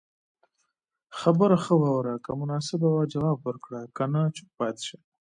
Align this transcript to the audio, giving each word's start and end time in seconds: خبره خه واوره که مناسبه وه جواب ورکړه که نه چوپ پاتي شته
خبره 1.19 1.57
خه 1.63 1.73
واوره 1.81 2.15
که 2.25 2.31
مناسبه 2.41 2.87
وه 2.91 3.03
جواب 3.13 3.37
ورکړه 3.41 3.81
که 3.95 4.03
نه 4.13 4.21
چوپ 4.35 4.49
پاتي 4.57 4.83
شته 4.87 4.99